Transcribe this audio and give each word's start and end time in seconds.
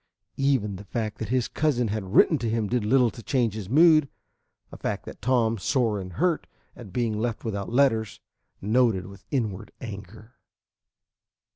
Even 0.37 0.77
the 0.77 0.83
fact 0.83 1.19
that 1.19 1.29
his 1.29 1.47
cousin 1.47 1.89
had 1.89 2.15
written 2.15 2.39
to 2.39 2.49
him 2.49 2.67
did 2.67 2.83
little 2.83 3.11
to 3.11 3.21
change 3.21 3.53
his 3.53 3.69
mood, 3.69 4.09
a 4.71 4.77
fact 4.77 5.05
that 5.05 5.21
Tom, 5.21 5.59
sore 5.59 5.99
and 5.99 6.13
hurt 6.13 6.47
at 6.75 6.91
being 6.91 7.19
left 7.19 7.45
without 7.45 7.71
letters, 7.71 8.19
noted 8.59 9.05
with 9.05 9.23
inward 9.29 9.71
anger. 9.79 10.33